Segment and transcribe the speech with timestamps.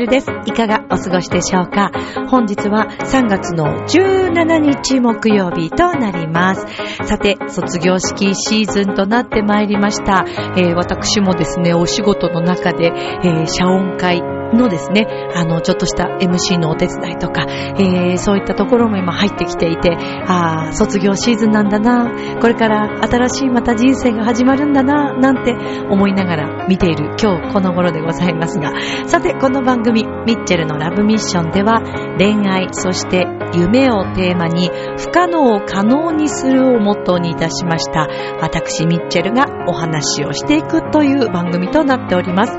[0.00, 0.26] ルです。
[0.46, 1.90] いかがお過ごしでしょうか？
[2.28, 6.66] 本日は3月の17日木曜日となります。
[7.06, 10.26] さて、卒業式シーズンとなってまいりました。
[10.56, 14.20] えー私もですね、お仕事の中で、えー謝恩会
[14.54, 19.96] のですね、あの、ちょっとした MC のお手伝いとか、えーそういったところも今入ってきていて、
[20.26, 22.10] ああ、卒業シーズンなんだな、
[22.40, 25.54] これから新しいまた人生が始まるんだな、なんて
[25.90, 28.72] 思いながら見ている今日この頃でございますが、
[29.06, 31.82] さて、この番組、ミッチェルのラブミッションでは、
[32.18, 38.08] 恋愛、そして夢をテーマに、不可能を可能にするをモットーにいたしました、
[38.40, 42.58] 私、ミッチェルがお話をしていくという番組となっております。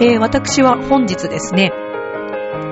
[0.00, 1.72] えー私は本日ですね、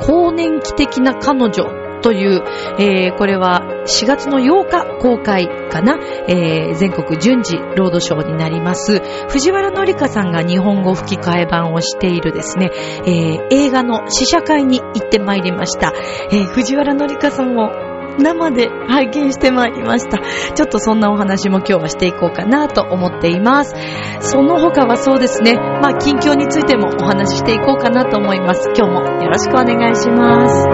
[0.02, 2.42] 更年期的な彼女という、
[2.78, 12.70] えーこれは4月の8日公開かな、えー全国順次ロードショーになります、藤原紀香さんが日本語吹き替え版をしているですね、
[13.06, 15.92] えー映画の試写会に行ってまいりました。
[16.32, 20.19] えー藤原紀香さんも生で拝見してまいりました。
[20.55, 23.75] ちょっとそんなお話も今日はしていこうかなと思っています。
[24.20, 28.70] その他はそうですね、まあ近況についてもお話ししていこうかなと思います。
[28.77, 30.66] 今日もよろしくお願いします。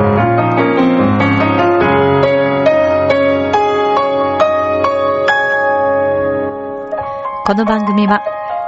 [7.47, 8.23] この番組は、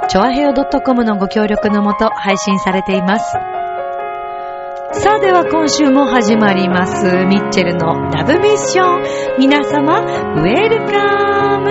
[0.07, 3.58] ちょあへよ .com のご協力のもと配信されています。
[4.91, 7.05] さあでは今週も始まります。
[7.27, 9.37] ミッチェルのラブミッション。
[9.37, 11.69] 皆様、ウェルカム。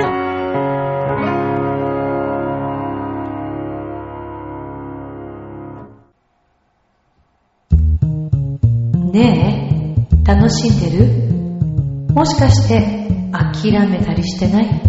[9.11, 11.08] ねえ、楽しんでる？
[12.14, 14.80] もしかして諦めたりしてない？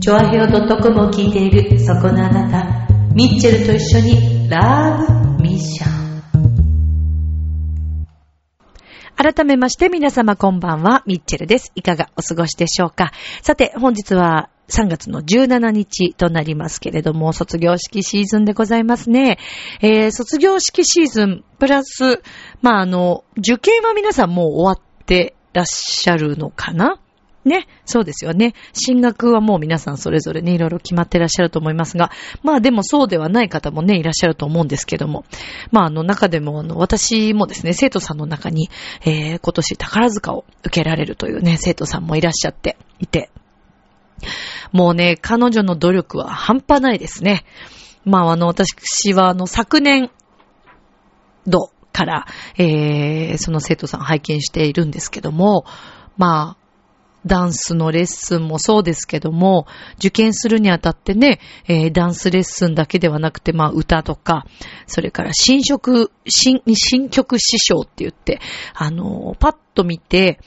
[0.00, 4.98] チョアヘオ .com を聞いているそこのあなた、ミッチェルと一緒にラ
[5.36, 5.91] ブミッション。
[9.16, 11.72] 改めまして皆様こんばんは、ミッチェルです。
[11.74, 13.12] いかがお過ごしでしょうか
[13.42, 19.38] さて、本日は3月の17日となりますけれども、卒業式シーズンでございますね。
[19.80, 22.22] えー、卒業式シーズン、プラス、
[22.62, 26.98] まあ、あの、受験は皆さんもう終わってらっしゃるのかな？
[27.44, 27.66] ね。
[27.84, 28.54] そうですよね。
[28.72, 32.10] 進学はもう皆さんそれぞれね、いろいろ決まってらっしゃると思いますが、
[32.42, 35.24] まあでもそうではない方もね、いらっしゃると思うんですけども、
[35.70, 38.70] まああの中でもあの、私もですね、生徒さんの中に、
[39.04, 43.30] えー、今年宝塚を受けられるというね、生徒さんもいらっしゃっていて、
[44.72, 47.44] もうね、彼女の努力は半端ないですね。
[48.04, 50.10] まああの、私はあの、昨年
[51.46, 52.26] 度から、
[52.56, 55.64] えー、その生徒さん拝見しているんですけども、
[56.16, 56.61] まあ、
[57.26, 59.66] ダンスのレッスンもそうですけども、
[59.96, 64.46] 受験するにあたってね、えーダンスレッスンだけではなくて、まあ歌とか、
[64.86, 68.40] それから新曲、新、新曲師匠って言って、
[68.74, 70.40] あのーパッと見て、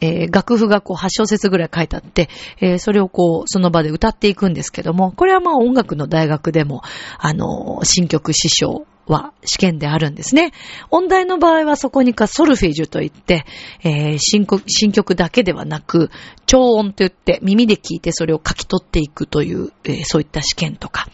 [0.00, 2.28] えー楽譜がこう8小節ぐらい書いてあって、
[2.60, 6.82] えーそれをこう、その場で歌っていくんですけども、これはまあ音楽の大学でも、
[7.18, 10.52] あのー新曲師匠は試験であるんですね。
[10.90, 13.44] 音大の場合はそこにかソルフェージュといって、
[13.82, 16.10] えー新曲、新曲だけではなく、
[16.46, 21.06] 超音といって耳で聞いてそれを書き取っていくという、えーそういった試験とか、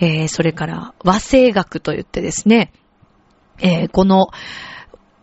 [0.00, 2.72] えーそれから和声楽といってですね、
[3.60, 4.28] えーこの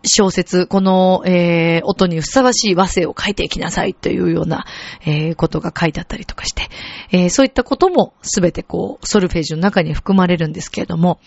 [0.04, 4.64] 小説、この、えー音にふさわしい和声を書いていきなさいというような、
[5.04, 6.68] えーことが書いてあったりとかして、
[7.10, 11.20] えーそういったこともすべてこう、ソルフェージュの中に含まれるんですけれども、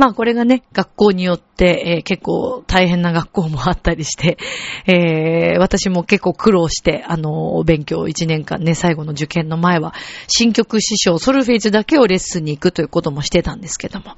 [0.00, 4.38] まあこれがね、学校によって、えー結構大変な学校もあったりして、
[4.86, 9.92] えー私も結構苦労して、あの、勉強1年間ね、最後の受験の前は、
[10.26, 14.16] 新曲師匠、ソルフェージュだけをレッスンに行くということもしてたんですけども。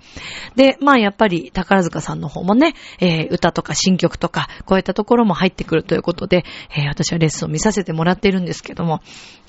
[0.54, 6.44] で、まあやっぱり宝塚さんの方もね、えー歌とか新曲とか、こういったところも入ってくるということで、
[6.76, 9.00] えー私はレッスンを見させてもらっているんですけども、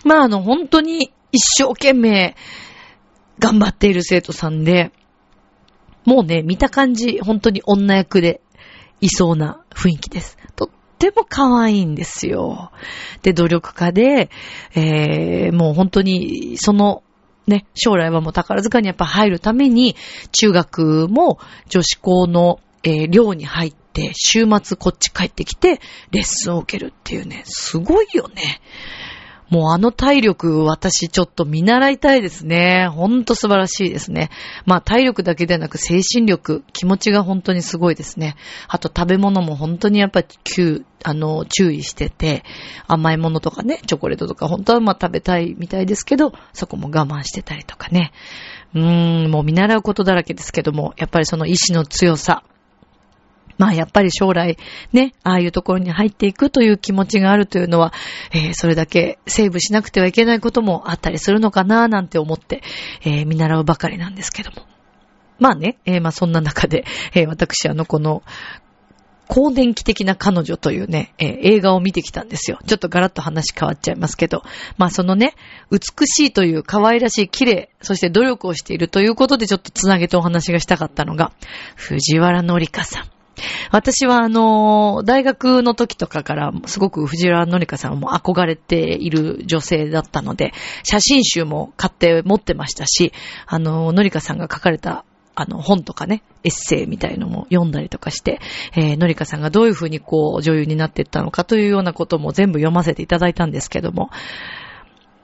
[0.04, 2.36] まああの、本当に一生懸命
[3.38, 4.92] 頑張っている生徒さんで、
[6.06, 8.42] もうね、見た感じ、本当に女役で
[9.02, 10.38] いそうな雰囲気です。
[10.56, 10.70] とっ
[11.00, 12.72] ても可愛いんですよ。
[13.22, 14.30] で、努力家で、
[14.76, 17.04] えー、もう本当に、その、
[17.48, 19.96] ね、将来はもう宝塚にやっぱ入るために、
[20.32, 25.80] 中学も女子校の、えー寮に入って、週末こっち帰ってきて、
[26.12, 28.62] レッスンを受けるっていうね、すごいよね。
[29.54, 32.88] もうあの体力、私ちょっと見習いたいですね。
[32.88, 34.32] ほんと素晴らしいですね。
[34.66, 38.36] まあ体力だけでなく精神力、気持ちが本当にすごいですね。
[38.68, 42.44] あと食べ物も本当にやっぱり注あの、注意してて、
[42.88, 48.12] 甘いものとかね、チョコレートとか本当はまあ食べたいみたいですけど、そこも我慢してたりとかね。
[48.74, 52.42] うーん、もう見習うことだらけですけども、やっぱりその意志の強さ、
[53.58, 54.58] まあやっぱり将来
[54.92, 57.94] ね、ああいうところに入っていくという気持ちがあるというのは、
[58.32, 62.62] えー、それだけセーブしなくてはいけないこともあったりするのかななんて思って、
[63.04, 64.64] えー、見習うばかりなんですけども。
[65.40, 68.24] まあね、えー、まあそんな中で、えー、私あのこの、
[69.28, 72.60] 高電気的な彼女というね、えー、映画を見てきたんですよ。
[72.68, 74.44] ちょっとガラッと話変わっちゃいますけど。
[74.78, 75.34] まあそのね、
[75.72, 81.32] 美しいという可愛らしい綺麗、そして努力をしているということでちょっとつなげてお話がしたかったのが、
[81.76, 83.23] 藤原紀香さん。
[83.72, 90.54] 私はあの、大学の時とかからすごく藤原紀香さんも憧れている女性だったので、
[90.84, 93.12] 写真集も買って持ってましたし、
[93.46, 98.40] あの、紀香さんが書かれたあの、本とかね、エッセイみたいのも読んだりとかして、
[98.76, 104.12] えー、のりかさんがどういうふうにこう、女優になっていったのかというようなことも全部読ませていただいたんですけども、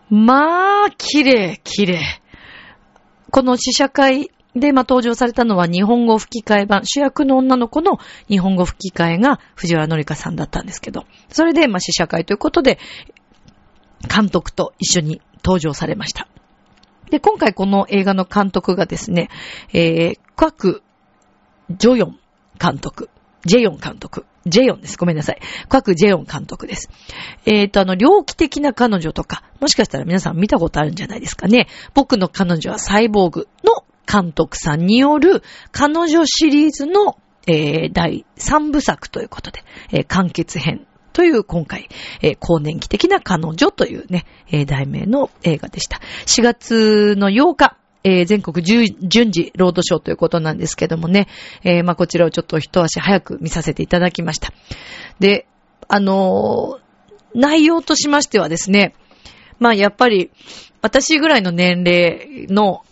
[0.09, 2.01] まあ、綺麗、綺麗。
[3.31, 12.79] この試写会で、まあ、登場されたのは日本語吹き替え版、主役の女の子の日本語吹き替えが藤原紀香さんだったんですけど、それで、まあ、試写会ということで、
[14.13, 16.27] 監督と一緒に登場されました。
[17.09, 19.29] で、今回この映画の監督がですね、
[19.73, 20.83] えー、ク
[21.69, 22.19] ジョヨン
[22.59, 23.09] 監督、
[23.45, 24.97] ジェヨン監督、ジェヨンです。
[24.97, 25.39] ごめんなさい。
[25.83, 26.89] クジェヨン監督です。
[27.45, 31.67] えっ、ー、と、あの、猟奇的な彼女とか、もしかしたら皆さん見たことあるんじゃないですかね。
[31.93, 41.89] 僕の彼女はサイボーグの監督さんによる彼女シリーズの、えー、第3部作ということで、えー、完結編という今回、
[42.21, 45.99] えー、更年期的な彼女というね、えー、題名の映画でした。
[46.25, 48.87] 4月の8日、えー、全国順
[49.31, 51.27] 次ロードショーということなんですけどもね、
[51.63, 54.53] えー、まあ、こちらをちょっと一足早く見させていただきました。
[55.19, 55.47] で、
[55.87, 58.95] あのー、内容としましてはですね、
[59.59, 60.31] まあ、やっぱり、
[60.81, 62.83] 私ぐらいの年齢の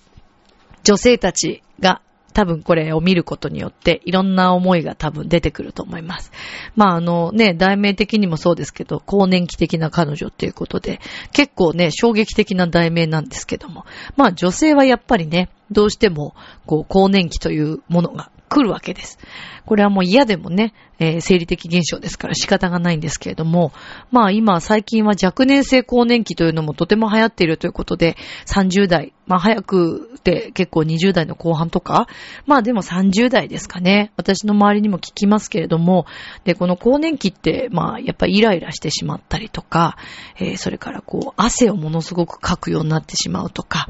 [0.87, 2.01] 女性たちが
[2.31, 6.31] 多分これを見ることによっていろんな思いが多分出てくると思います。
[6.77, 11.01] まああのね、題名的にもそうですけど、更年期的な彼女っていうことで、
[11.33, 13.85] 結構ね、衝撃的な題名なんですけども、
[14.15, 16.35] まあ女性はやっぱりね、どうしても、
[16.65, 19.19] こう、更年期というものが来るわけです。
[19.65, 23.73] これはもう嫌でもね、えー、生理的現象ですから仕方がないんですけれども、
[24.11, 28.15] まあ今最近は若年性更年期というのもとても流行っているということで、
[28.45, 32.07] 30代、まあ早くて結構20代の後半とか、
[32.45, 34.13] まあでも30代ですかね。
[34.15, 36.05] 私の周りにも聞きますけれども、
[36.45, 39.97] で、この更年期って、まあやっぱりイライラしてしまったりとか、
[40.37, 43.89] えー、それからこう汗をものすごくかくようになってしまうとか、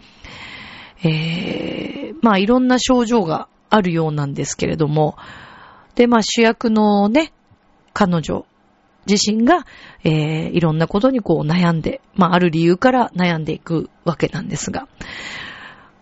[1.04, 5.18] えー、まあいろんな症状があるようなんですけれども、
[5.96, 7.34] で、まあ主役のね、
[7.94, 8.46] 彼女
[9.08, 9.66] 自身が、
[10.04, 14.88] えー、いろんなことにこう悩んで、まあある理由から悩んでいくわけなんですが、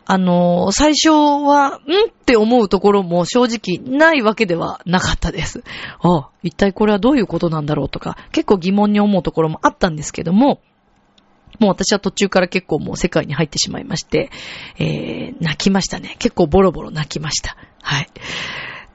[0.07, 5.63] あのー、最初は、んって思うところも正直ないわけではなかったです。
[6.01, 10.59] あ一体これはどういうことなんだろうとか、結構疑問に思うところもあったんですけども、
[11.59, 14.29] もう私は途中から結構もう世界に入ってしまいまして、
[14.77, 16.15] えー、泣きましたね。
[16.19, 17.55] 結構ボロボロ泣きました。
[17.81, 18.09] はい。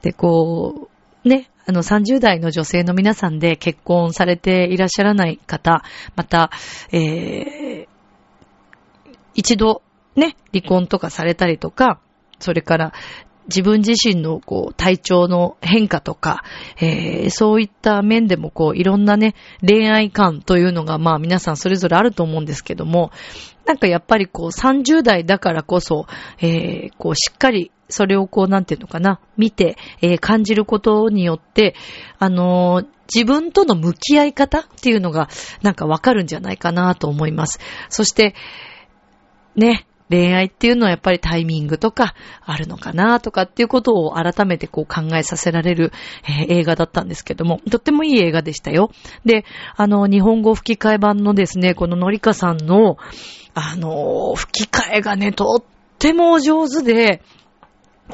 [0.01, 0.89] で、こ
[1.23, 5.83] う、ね、あの30代の女性の皆さんで結婚されていらっしゃらない方、
[6.15, 6.51] また、
[6.91, 7.87] えー、
[9.35, 9.81] 一度
[10.15, 11.99] ね、離婚とかされたりとか、
[12.39, 12.93] それから
[13.47, 16.43] 自分自身のこう体調の変化とか、
[16.77, 19.35] えー、そういった面でもこういろんなね、
[19.67, 23.11] 恋愛感というのがまあ皆さんそれぞれあると思うんですけども、
[23.65, 26.05] なんかやっぱりこう30代だからこそ、
[26.39, 31.75] えー、こうしっかりそれをこうなんていうのかな、見て、えー、感じることによって、
[32.19, 35.29] あのー、自分との向き合い方っていうのが
[35.61, 37.59] なんかわかるんじゃないかなと思います。
[37.89, 38.35] そして、
[39.55, 42.13] ね、恋愛っていうのはやっぱりタイミングとか
[42.43, 45.93] あるのかなとかっていうことを改めてこう考えさせられる、
[46.25, 48.91] えー、映画だったんですけども、とってもいい映画でしたよ。
[49.23, 49.45] で、
[49.77, 52.97] あの、日本語吹き替え版のですね、こののりかさんの、
[53.53, 55.63] あの、吹き替えがね、とっ
[55.97, 57.21] てもお上手で、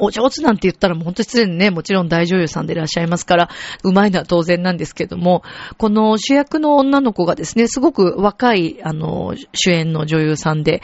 [0.00, 3.48] お上手なんて言ったらもう本当に失礼にね、もちろん大女優さんでいらっしゃいますから、
[3.82, 5.42] うまいのは当然なんですけども、
[5.76, 10.82] この主役の女の子がですね、すごく若い、あの、主演の女優さんで、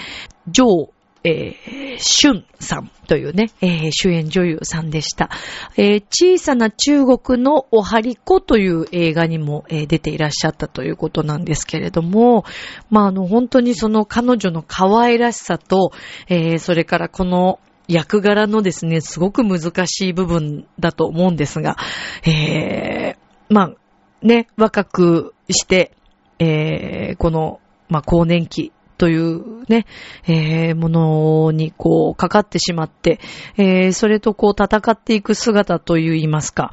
[0.48, 0.94] ジョー
[1.24, 5.30] えー、シュンさんというね、えー、主演女優さんでした。
[5.76, 12.44] えー、小さな中国のおはりこという映画にも、えー、出ていらっしゃったということなんですけれども、
[12.90, 15.92] まあ、あの、本当にその彼女の可愛らしさと、
[16.28, 21.78] えー、それからこの役柄のですね、すごく難しい部分だと思うんですが、
[22.26, 23.16] えー、
[23.48, 23.72] まあ、
[24.20, 25.92] ね、若くして、
[26.38, 29.86] えー、この、まあ、更年期というね、
[30.26, 33.20] えー、ものにこう、かかってしまって、
[33.56, 36.70] えー、それとこう、戦っていく姿と言いますか。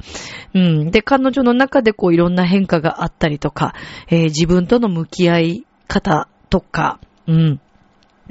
[0.54, 0.90] うん。
[0.90, 3.74] で、彼女の中でこう、いろんな変化があったりとか、
[4.08, 7.60] えー、自分との向き合い方とか、うん。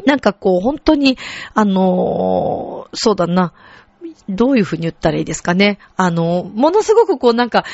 [0.05, 1.17] なんかこう、本当に、
[1.53, 3.53] あの、そうだな、
[4.29, 5.79] どういうふうに言ったらいいですかね。
[5.97, 7.65] あの、ものすごくこうなんか、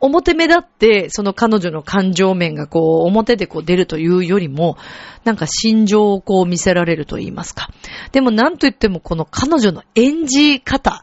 [0.00, 4.76] 表目立って、その彼女の感情面がこう、表でこう出るというよりも、
[5.24, 7.68] なんか心情をこう見せられると言いますか。
[8.12, 11.02] でもなんと言ってもこの彼女の演じ方、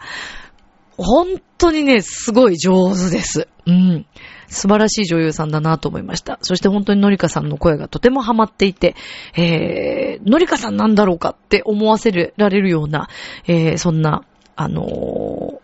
[0.97, 3.47] 本当にね、すごい上手です。
[3.65, 4.05] うん。
[4.47, 6.38] 素晴らしい女優さんだなと思いました。
[6.41, 8.95] そして本当にのりかさんの声がとてもハマっていて、
[9.35, 13.09] えー、のりかさんなんだろうかって思わせられるような、
[13.47, 14.23] えー、そんな、
[14.55, 15.59] あの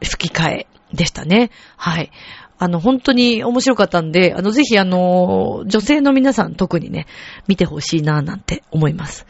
[0.00, 1.50] ー、吹き替えでしたね。
[1.76, 2.10] はい。
[2.58, 7.06] あの、本当に面白かったんで、あの、ぜひあの、女性の皆さん特にね、
[7.46, 9.26] 見てほしいななんて思います。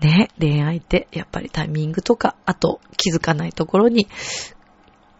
[0.00, 4.08] ね、恋愛って、やっぱりタイミングとか、あと気づかないところに、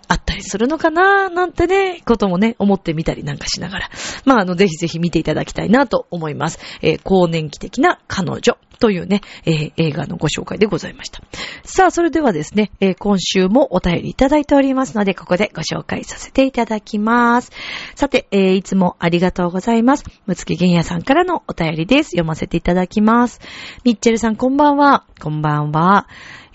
[0.08, 3.90] あったりするのかななんてね、こともね、思ってみたりなんかしながら。
[4.24, 6.58] まあ、あの、ぜひぜひ見ていただきたいなと思います。
[6.82, 11.22] えー、更年期的な彼女というね、えー、映画のご紹介でございました。
[11.64, 17.50] さあ、それではですね、えー、今週もお便りいただいておりますので、ここでご紹介させていただきます。
[17.94, 20.04] さて、えー、いつもありがとうございます。
[20.26, 22.10] むつきげんやさんからのお便りです。
[22.10, 23.40] 読ませていただきます。
[23.84, 25.04] ミッチェルさん、こんばんは。
[25.20, 26.06] こんばんは。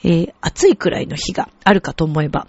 [0.03, 2.47] えー、暑いくらいの日があるかと思えば、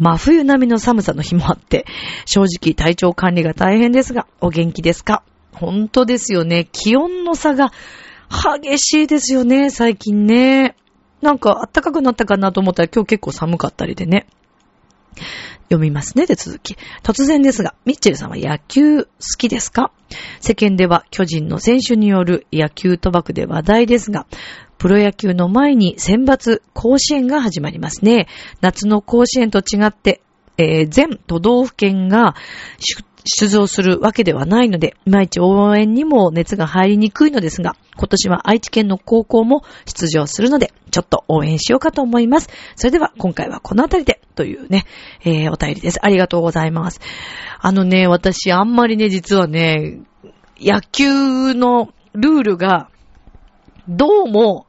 [0.00, 1.86] 真冬並みの寒さの日もあって、
[2.24, 5.22] 正直体調管理が大変ですが、お元気ですか？
[5.52, 6.68] 本当ですよね。
[6.72, 7.70] 気温の差が
[8.62, 10.74] 激しいですよね、最近ね。
[11.20, 14.26] なんか暖かくなったかなと思ったら今日結構寒かったりでね。
[15.64, 16.26] 読みますね。
[16.26, 16.76] で続き。
[17.02, 19.92] 突然ですが、ミッチェルさんは野球好きですか？
[20.40, 24.26] 世間では巨人の選手による野球賭博で話題ですが、
[24.80, 28.28] プロ野球の前に選抜甲子園が始まりますね。
[28.62, 30.22] 夏の甲子園と違って、
[30.56, 32.34] えー、全都道府県が
[33.24, 42.48] 出場するわけではないので、いまいち応援にも熱が入りにくいのですが、今年は愛知県の高校も出場するので、ちょっと応援しようかと思います。
[42.74, 44.86] それでは今回はこの辺りでというね、
[45.22, 45.98] えー、お便りです。
[46.00, 47.02] ありがとうございます。
[47.58, 49.98] あのね、私あんまりね、実はね、
[50.58, 52.88] 野球のルールが、
[53.86, 54.66] どうも、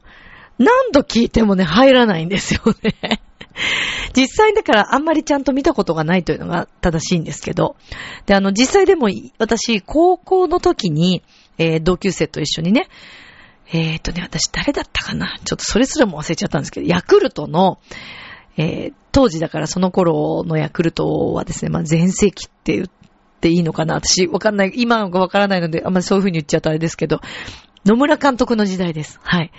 [0.64, 3.20] 何度聞いてもね、入らないんですよね。
[4.16, 7.76] 実際だからあんまりちゃんと見たことがないというのが正しいんですけど。
[8.26, 11.22] で、あの、実際でも私、高校の時に、
[11.58, 12.88] えー、同級生と一緒にね、
[13.72, 15.38] えー、っとね、私誰だったかな？
[15.44, 17.78] ちょっとそれすらも忘れちゃったんですけど、ヤクルトの、
[18.56, 22.90] えー、当時だからその頃のヤクルトはですね、まあ、前世紀って言っ
[23.40, 23.94] ていいのかな？
[23.94, 27.20] 私、わかんない、今がわからないので、あんまりそういう風に言っちゃうとあれですけど、
[27.84, 29.18] 野村監督の時代です。
[29.22, 29.50] はい。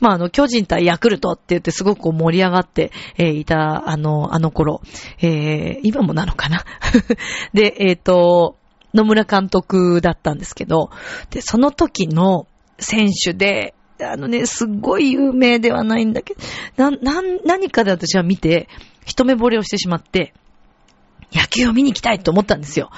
[0.00, 4.82] まあ、あの、巨人対ヤクルトって言ってすごく盛り上がって、えー、いた、あの、あの頃、
[5.20, 6.64] えー、今もなのかな？
[7.54, 8.56] で、えっ、ー、と、
[8.92, 10.90] 野村監督だったんですけど、
[11.30, 12.46] で、その時の
[12.78, 16.34] 選手で、あのね、すっごい有名ではないんだけ
[16.76, 18.68] ど、な、な、何かで私は見て、
[19.04, 20.34] 一目惚れをしてしまって、
[21.32, 22.90] 野球を見に行きたいと思ったんですよ。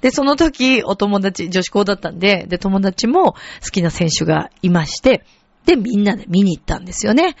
[0.00, 3.38] で、その時、お友達、女子校だったんで、で、友達も好
[3.72, 5.24] きな選手がいまして、
[5.66, 7.36] で、みんなで見に行ったんですよね。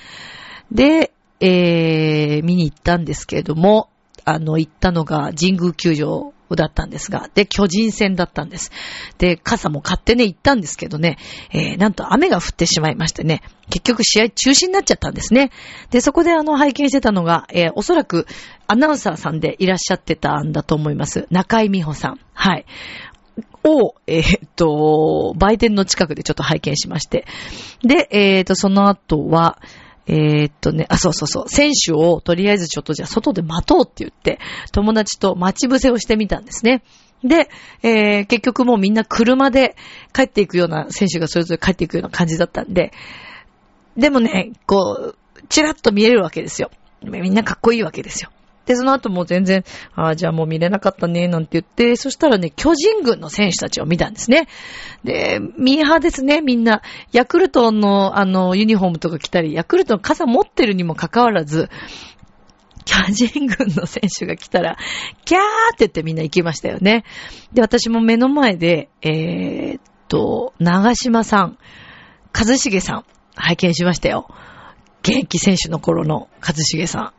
[0.72, 3.88] で、えー、見に行ったんですけれども、
[4.24, 8.70] あの、行ったのが神宮球場だったんですが、で、巨人戦だったんです。
[9.18, 11.18] で、傘も買ってね、行ったんですけどね、
[11.52, 15.50] えー、なんと雨が降ってしまいましてね、結局試合中止になっちゃったんですね。
[15.90, 18.26] で、そこであの、拝見してたのが、えー、おそらく
[18.66, 21.26] アナウンサーさんでいらっしゃってたんだと思います。
[21.30, 22.20] 中井美穂さん。
[22.34, 22.64] はい。
[23.64, 27.26] を、えー、っと、売店の近くでちょっと拝見しまして。
[27.82, 29.58] で、えー、っと、その後は、
[30.08, 34.40] えー、っとね、あ、そうそうそう、選手をとりあえずちょっとじゃあ外で待とうって言って、
[34.72, 36.82] 友達と待ち伏せをしてみたんですね。
[37.22, 37.48] で、
[37.82, 39.76] えー、結局もうみんな車で
[40.14, 42.92] 帰っていくような、選手がそれぞれ帰っていくような感じだったんで、
[43.96, 45.16] でもね、こう、
[45.50, 46.70] チラッと見えるわけですよ。
[47.02, 48.30] みんなかっこいいわけですよ。
[48.68, 54.46] で、その後も全然、ああ、じゃあもう見れなかったね、なんて言って、そしたらね、巨人軍の選手たちを見たんですね。
[55.04, 56.82] で、ミーハーですね、みんな。
[57.12, 61.70] ヤクルトの、あの、ユニフォームとか着たり、ヤクルトの傘持ってるにもかかわらず、
[62.84, 64.76] 巨人軍の選手が来たら、
[65.24, 67.04] キャーって言ってみんな行きましたよね。
[67.54, 71.58] で、私も目の前で、えー、っと、長島さん、
[72.34, 74.28] 一茂さん、拝見しましたよ。
[75.02, 77.12] 現役選手の頃の一茂さん。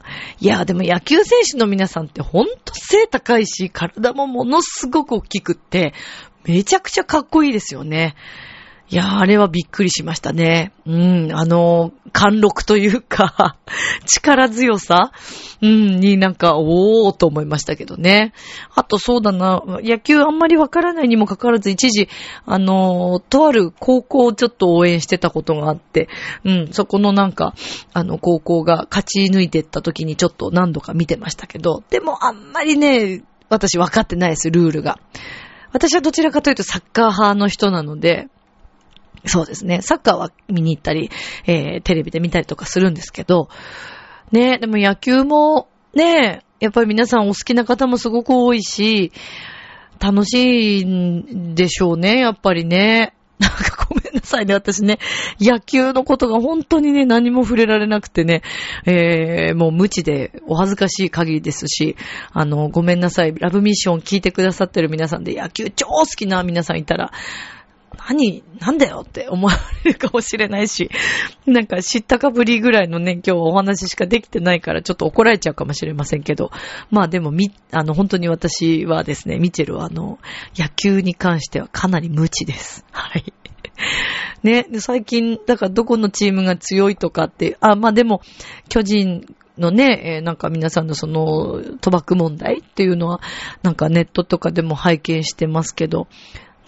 [0.43, 5.93] いや、でも野球選手の皆さんってほんと背高いし、体もものすごく大きくって、
[6.45, 8.15] めちゃくちゃかっこいいですよね。
[8.91, 10.71] いやー、あれはびっくりしましたね。
[10.87, 13.55] うん、あの、貫禄というか
[14.07, 15.11] 力強さ、
[15.61, 18.33] うん、になんか、おーと思いましたけどね。
[18.73, 22.09] あとそうだな、野球あんまりわからないにもかかわらず、一時、
[22.47, 26.09] あの、とある高校をちょっと応援してたことがあって、
[26.43, 27.53] うん、そこのなんか、
[27.93, 34.97] あの、高校が勝ち抜いてった時にちょっと何度か見てましたけど、でもあんまりね、私分かってないです、ルールが。
[35.71, 38.27] 私はどちらかというとサッカー派の人なので、
[39.25, 39.81] そうですね。
[39.81, 41.09] サッカーは見に行ったり、
[41.45, 43.49] えー、テレビで見たりとかするんですけど、
[44.31, 49.11] ね、でも野球も、ね、やっぱり皆さんお好きな方もすごく多いし、
[49.99, 53.13] 楽しいんでしょうね、やっぱりね。
[53.39, 54.99] なんかごめんなさいね、私ね。
[55.39, 58.41] 野球のことが本当にね、何も触れられなくてね、
[58.85, 61.95] えー、もう無知でお恥ずかしい限りですし、
[62.33, 63.33] あの、ごめんなさい。
[63.33, 67.13] ラブミッション聞いてくださってる皆さんで野球超好きな皆さんいたら、
[68.07, 69.53] 何、なんだよって思わ
[69.83, 70.89] れるかもしれないし、
[71.45, 76.51] なんか知ったかぶりぐらいのね、今日お話しかできてないからちょっと怒られちゃうかもしれませんけど、
[76.89, 80.19] まあでもみ、あの、本当に私はですね、ミチェルはあの、
[80.57, 82.85] 野球に関してはかなり無知です。
[82.91, 83.33] はい。
[84.43, 88.21] ね、最近、だからどこのチームが強いとかって、あ、まあでも、
[88.69, 89.25] 巨人
[89.57, 93.21] のね、え、なんか皆さんのその賭博問題っていうのは、
[93.61, 96.07] なんかネットとかでも拝見してますけど、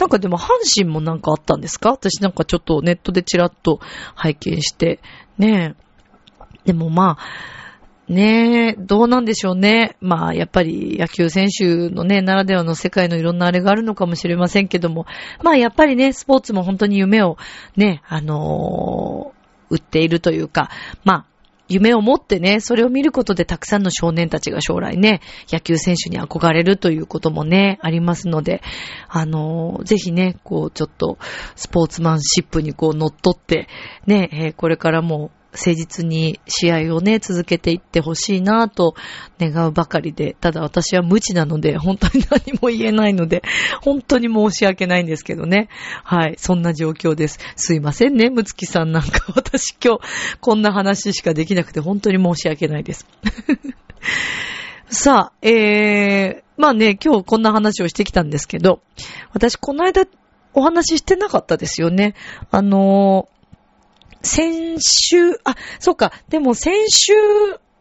[0.01, 1.91] なんかでも阪神もなんかあったんですか？
[1.91, 3.79] 私なんかちょっとネットでチラッと
[4.15, 4.99] 拝見して、
[5.37, 6.65] ねえ。
[6.65, 9.95] でもまあ、ねえ、どうなんでしょうね。
[10.01, 15.05] まあ、やっぱり野球選手のね、ならではの世界のいろんなあれがあるのかもしれませんけども、
[15.43, 17.37] まあ、やっぱりね、スポーツも本当に夢を
[17.77, 20.71] ね、あのー、売っているというか、
[21.03, 21.25] まあ、
[21.71, 28.61] 夢を持ってね、それを見ることでたくさんの少年たちが将来ね、野球選手に憧れるということもね、ありますので、
[29.07, 31.17] あのぜひね、こう、ちょっと、
[31.55, 33.69] スポーツマンシップにこう乗っ取って、
[34.05, 38.95] ね、えー、これからも誠実に試合をね、続けていってほしいなと
[39.39, 43.43] 願うばかりで、ただ私は無知なので、本当に何も言えないので、
[43.81, 45.67] 本当に申し訳ないんですけどね。
[46.03, 47.39] はい、そんな状況です。
[47.55, 50.01] すいませんね、むつきさんなんか私今日
[50.39, 53.05] こんな話しかできなくて本当に申し訳ないです。
[54.87, 58.81] さあ、えー、まあね、今日こんな話をしてきたんですけど、
[59.33, 60.05] 私この間
[60.53, 62.15] お話ししてなかったですよね。
[62.51, 63.40] あのー
[64.23, 66.13] 先週、あ、そうか。
[66.29, 67.13] でも先週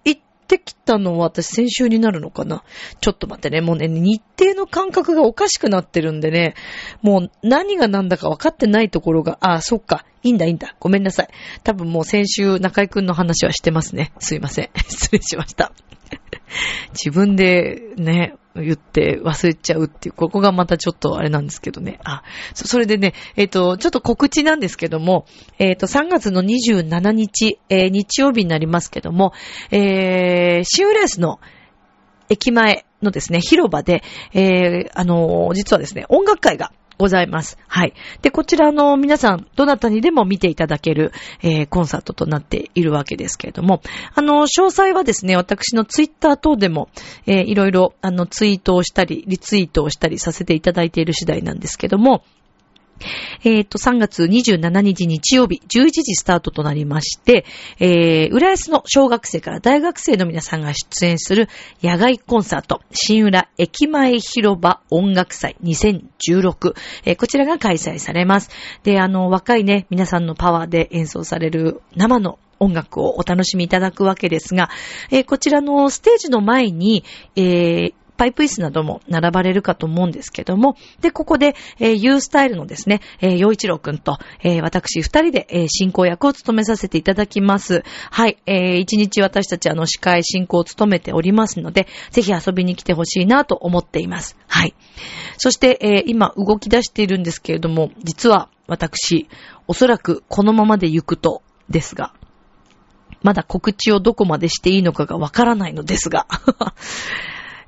[0.05, 2.64] 行ってきたのは私先週になるのかな。
[3.00, 3.61] ちょっと待ってね。
[3.61, 6.55] もうね、日程の感覚がおかしくなってるんでね。
[7.03, 10.05] もう何が何だか分かってないところが、あ、そっか。
[10.22, 10.76] いいんだいいんだ。
[10.81, 11.29] ごめんなさい。
[11.64, 14.12] 多分もう先週中井くんの話はしてますね。
[14.18, 14.70] すいません。
[14.88, 15.72] 失礼しました。
[16.92, 22.01] 自分でね、言って忘れちゃうっていう、ここがまたちょっとあれなんですけどね。
[22.05, 22.23] あ、
[22.55, 25.27] そそれでね、えっ、ー、と、ちょっと告知なんですけども、
[25.59, 29.33] えっ、ー、と、3月の27日、えー、日曜日になりますけども、
[29.71, 31.39] えー、シウレースの
[32.29, 37.57] 駅前のですね、広場で、えー、あの実はですね、音楽会がございます。
[37.67, 37.95] はい。
[38.21, 43.81] で、こちらの皆さん、どなたにでも見ていただける、えー、コンサートとなっているわけですけれども、
[44.15, 46.91] あの、詳細はですね、私のツイッター等でも、
[47.27, 52.23] えー、いろいろ、あの、ツイートをしたり、リツイートをしたりさせていただいている次第なんですけども、
[53.45, 57.45] えっ、ー、と、3月27日日曜日、11時スタートとなりまして、
[57.79, 61.49] えー、浦安の小学生から大学生の皆さんが出演する
[61.83, 68.51] 野外コンサート、新浦駅前広場音楽祭2016、えー、こちらが開催されます。
[68.83, 74.71] で、あの、若いね、皆さんのパワーで演奏される生の音楽をお楽しみいただくわけですが、
[75.11, 87.83] えー、こちらのステージの前に、えー、パイプ椅子なども並ばれるかと思うんですけども、で、ここで、えー、U スタイルのですね、えー、洋一郎くんと、えー、私二人で、えー、進行役を務めさせていただきます。
[88.11, 94.37] はい、えー、一日私たちあの司会進行を務めておりますので、ぜひ遊びに来てほしいなと思っています。
[94.46, 94.74] はい。
[95.38, 99.30] そして、えー、今動き出しているんですけれども、実は私、
[99.66, 102.12] おそらくこのままで行くと、ですが、
[103.22, 106.26] まだ告知をどこまでしていいのかがわからないのですが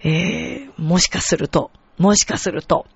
[0.04, 2.86] えー、もしかすると、もしかすると、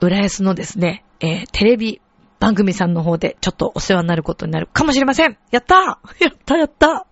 [0.00, 2.00] 浦安のですね、えー、テレビ
[2.38, 5.38] 番組さんの方でちょっとお世話になることになるかもしれません。
[5.50, 6.20] やったー！
[6.24, 7.06] やったやった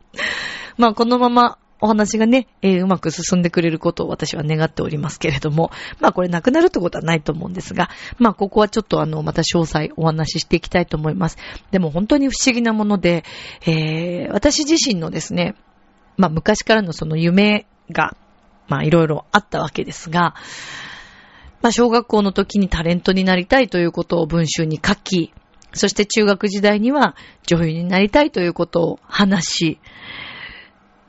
[0.77, 11.37] まあこのままお話がね、えー、うまく進んでくれることを私は願っておりますけれども、まあこれなくなるってことはないと思うんですが、まあここはちょっとあの、また詳細お話ししていきたいと思います。
[11.72, 13.24] でも本当に不思議なもので、
[13.66, 15.57] えー、私自身のですね、
[16.16, 18.16] まあ昔からのその夢が、
[18.68, 20.35] まあいろいろあったわけですが、
[21.62, 25.33] まあ、小学校の時にタレントになりたいということを文集に書き、
[25.73, 27.16] そして中学時代には
[27.47, 29.79] 女優になりたいということを話し、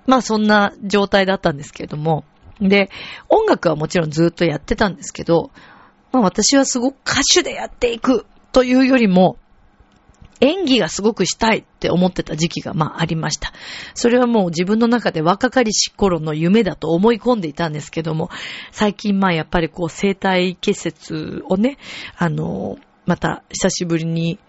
[0.07, 2.23] まあそんな状態だったんですけれども、
[2.61, 2.89] で、
[3.27, 5.51] 音楽はもちろんずっとやってたんですけど、
[6.11, 9.37] まあ私はすごく歌手でやっていくというよりも、
[10.41, 13.53] 演技がすごくしたいって思ってた時期がまあありました。
[13.93, 18.29] それはもう自分の中で若かりし頃の夢だと思い込んでいたんですけども、
[18.71, 21.77] 最近まあやっぱりこう生体結節をね、
[22.17, 24.39] あの、また久しぶりに、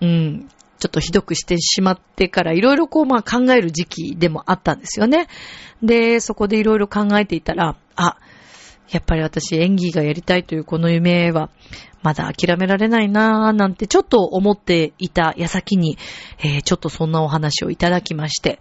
[0.00, 5.28] うん、ちょっとひどくしてしまってからいろいろこうまあ考える時期でもあったんですよね。
[5.82, 8.16] で、そこでいろいろ考えていたら、あ、
[8.90, 11.50] やっぱり私演技がやりたいというこの夢は
[12.02, 15.98] まだ諦められないなぁなんてちょっと思っていた矢先に、
[16.38, 18.60] えー、ちょっとそんなお話をいただきまして、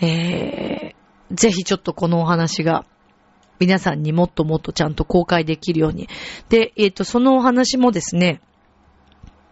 [0.00, 2.84] えー、ぜひちょっとこのお話が
[3.60, 6.08] 皆さんにもっともっとちゃんと公開できるように。
[6.48, 8.40] で、えっ、ー、と、そのお話もですね、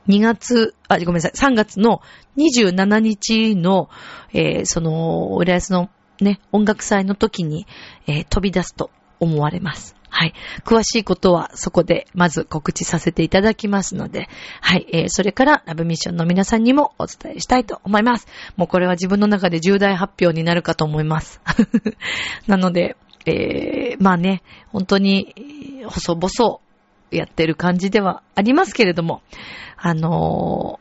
[0.09, 2.01] 2月、あ、ごめんなさい、3月の
[2.39, 3.91] 27日の、
[4.33, 5.91] えー、その、浦安の
[6.23, 7.67] ね、音楽祭の時に、
[8.07, 9.99] えー、飛び出すと思われます。
[10.11, 10.35] はい。
[10.65, 14.29] 詳しいことはそこでまず告知させていただきますので、
[14.61, 14.87] はい。
[14.91, 18.27] えー、それからラブミッションの皆さんにもお伝えしたいと思います。
[18.57, 21.41] もうこれは自分の中で重大発表になるかと思います。
[22.49, 25.35] なので、えー、まあね、本当に、
[25.87, 26.61] 細々
[27.11, 29.23] やってる感じではありますけれども、
[29.77, 30.81] あの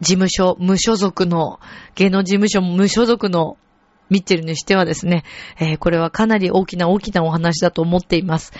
[0.00, 1.58] ー、事務所、無所属の、
[1.96, 3.56] 芸能事務所無所属の
[4.10, 5.24] ミッチェルにしてはですね、
[5.58, 8.52] えー、これはかなり大きな大きなお話だと思っています。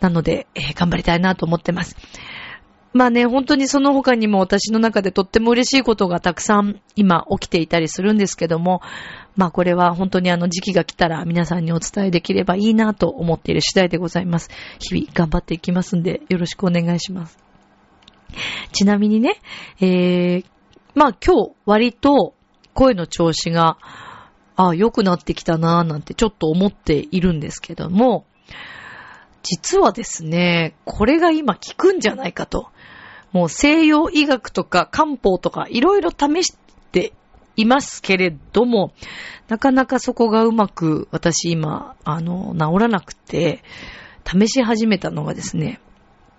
[0.00, 1.96] なので、えー、頑張りたいなと思ってます。
[2.94, 8.82] まあね、本当にその他にも私の中でとっても嬉しいことがたくさん今起きていたりするんですけども、
[9.34, 14.48] まあこれは本当にあの時期が来たら皆さんにお伝えできればいいなと思っている次第でございます。
[14.78, 17.36] 日々頑張っていきますんでよろしくお願いします。
[18.72, 19.40] ちなみにね、
[19.80, 20.44] えー、
[20.94, 22.34] まあ今日割と
[22.74, 23.76] 声の調子が、
[24.56, 28.24] ああ、良くなってきたなぁなんてちょっと思っているんですけども、
[29.42, 32.68] 実はですね、これが今効くんじゃないかと。
[33.32, 36.56] もう西洋医学とか漢方とかいろいろ試し
[36.92, 37.12] て
[37.56, 38.92] いますけれども、
[39.48, 43.62] なかなかそこがうまく私今、あの、治らなくて、
[44.24, 45.80] 試し始めたのがですね、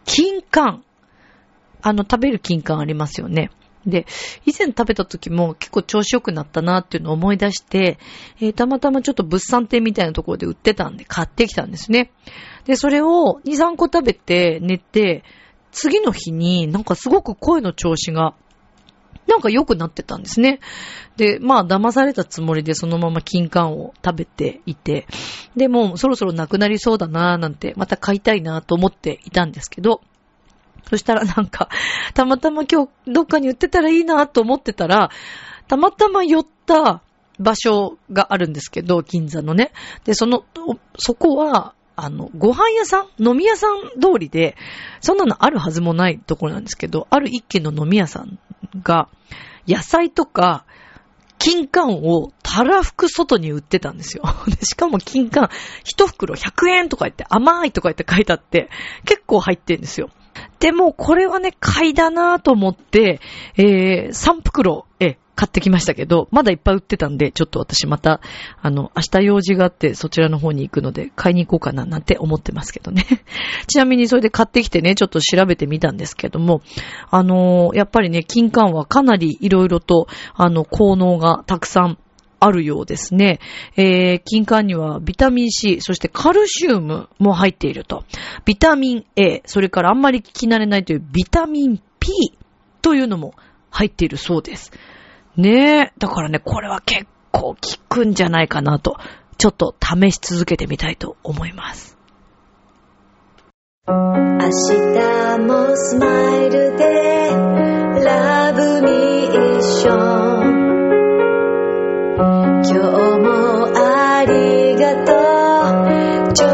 [0.06, 0.80] 金柑。
[1.82, 3.52] あの、食べる金柑ありますよね。
[3.86, 4.06] で、
[4.46, 8.00] 以前食べた時も結構調子良くなったなっていうのを思い出して、
[8.40, 12.12] えー、たまたまちょっと物産展みたいなところで売ってたんで買ってきたんですね。
[12.66, 15.24] で、それを2、3個食べて寝て、
[15.72, 18.34] 次の日になんかすごく声の調子が
[19.28, 20.60] なんか良くなってたんですね。
[21.18, 25.08] で、まあ騙されたつもりでそのまま金柑を食べていて、
[25.56, 30.02] で、もそろそろなくなりそうだなーなんて、また買いたいなーと思っていたんですけど、
[30.90, 31.70] そしたらなんか、
[32.14, 35.10] たまたま今日どっかに売ってたらいいなと思ってたら、
[35.68, 37.02] たまたま寄った
[37.40, 39.72] 場所があるんですけど、銀座のね。
[40.04, 40.46] で、その、
[40.98, 44.56] そこは、あの、ご飯屋さん飲み屋さん通りで、
[45.00, 48.38] そんなのあるはずもないところなんですけど、ある一軒の飲み屋さん
[48.84, 49.08] が、
[49.68, 50.66] 野菜とか、
[51.38, 54.24] 金柑をたらふく外に売ってたんですよ。
[54.48, 55.50] でしかも金柑、
[55.84, 58.70] 一袋100円とか言って甘いとか言って書いてあって、
[59.06, 60.10] 結構入ってんですよ。
[60.60, 63.20] でも、これはね、買いだなと思って、
[63.58, 68.22] えー、3袋、え、買ってきましたけど、まだいっぱい売ってたんで、ちょっと私また、
[68.62, 73.06] あの、明日用事があってそちらの方に行くので、買いに行こうかななんて思ってますけどね。
[73.68, 76.62] ちなみにそれで買ってきてね、ちょっと調べてみたんですけども、
[77.12, 81.98] あのー、やっぱりね、金柑はかなり色々と、あの、効能がたくさん
[82.46, 83.40] あるようですね。
[83.76, 88.04] えー、金柑にはビタミン C、そしてカルシウムも入っていると。
[88.46, 92.12] ビタミン A、それからあんまり聞き慣れないというビタミン P
[92.84, 93.34] というのも
[93.72, 94.72] 入っているそうです。
[95.36, 95.94] ねえ。
[95.98, 97.58] だからね、これは結構効
[97.90, 98.98] くんじゃないかなと、
[99.40, 101.98] ちょっと試し続けてみたいと思います。
[103.88, 106.06] 明日もスマ
[106.38, 106.86] イルで
[108.06, 110.65] ラブミッション
[115.06, 116.34] とう。
[116.34, 116.48] ちょ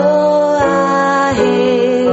[0.59, 2.11] あへよ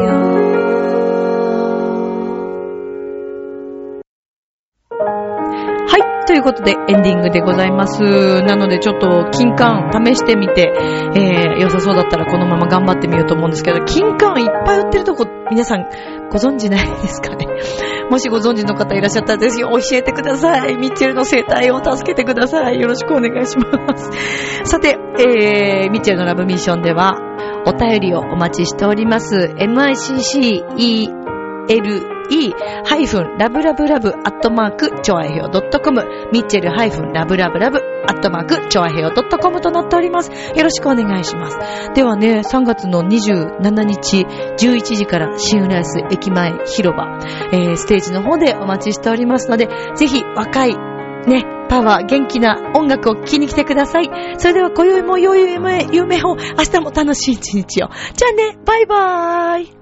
[5.87, 8.00] はいということでエンディングでございます。
[8.42, 10.72] なのでちょっと金柑試してみて、
[11.14, 15.84] えー、良さそうだったらこのまま頑張ってみようと思うんですけど金柑いっぱい売ってるとこ皆さん
[16.30, 17.46] ご存知ないですかね？
[18.10, 20.76] もしご存知の方いらっしゃったらぜひ教えてください。
[20.76, 22.80] ミッチェルの生態を助けてください。
[22.80, 24.10] よろしくお願いします。
[24.64, 27.16] さて、えー、ミッチェルのラブミッションでは、
[27.66, 29.54] お便りをお待ちしております。
[29.58, 31.17] micce
[31.68, 33.00] le-love-love
[35.02, 36.02] チョアヘオ .com
[36.33, 40.31] ミッチェル -love-love アットマーク、チョアヘオ .com となっております。
[40.31, 41.59] よろしくお願いします。
[41.94, 47.18] ではね、3月の27日、11時から新浦安駅前広場、
[47.52, 50.76] えー、ステージの方でお待ちしておりますので、ぜひ若い、
[51.26, 54.11] ね、パワー、元気な音楽を聴きに来てください。
[54.38, 57.88] それでは今宵も良い夢夢を、明日も楽しい一日を。
[58.14, 59.77] じゃあね、バイバーイ